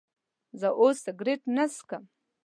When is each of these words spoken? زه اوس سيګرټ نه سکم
زه 0.59 0.67
اوس 0.79 0.97
سيګرټ 1.05 1.41
نه 1.55 1.65
سکم 1.75 2.03